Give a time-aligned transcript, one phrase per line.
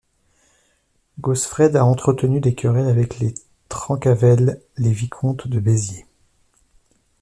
[1.21, 3.35] Gausfred a entretenu des querelles avec les
[3.69, 6.07] Trencavel, les vicomtes de Béziers.